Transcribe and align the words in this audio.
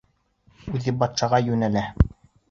Үҙе 0.79 0.93
батшаға 1.03 1.41
йүнәлә. 1.49 1.85